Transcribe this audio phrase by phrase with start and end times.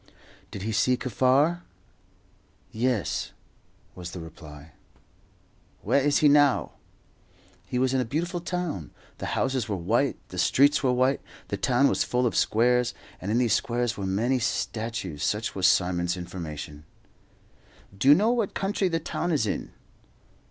[0.49, 1.61] Did he see Kaffar?
[2.71, 3.33] "Yes,"
[3.93, 4.71] was the reply.
[5.83, 6.71] "Where is he now?"
[7.67, 8.89] He was in a beautiful town.
[9.19, 13.29] The houses were white, the streets were white; the town was full of squares, and
[13.29, 15.21] in these squares were many statues.
[15.23, 16.83] Such was Simon's information.
[17.95, 19.71] "Do you know what country the town is in?"